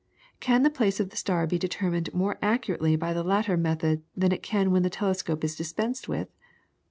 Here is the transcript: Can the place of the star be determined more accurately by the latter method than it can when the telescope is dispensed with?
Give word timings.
Can 0.39 0.63
the 0.63 0.71
place 0.71 0.99
of 0.99 1.11
the 1.11 1.15
star 1.15 1.45
be 1.45 1.59
determined 1.59 2.11
more 2.11 2.39
accurately 2.41 2.95
by 2.95 3.13
the 3.13 3.21
latter 3.21 3.55
method 3.55 4.01
than 4.17 4.31
it 4.31 4.41
can 4.41 4.71
when 4.71 4.81
the 4.81 4.89
telescope 4.89 5.43
is 5.43 5.55
dispensed 5.55 6.09
with? 6.09 6.27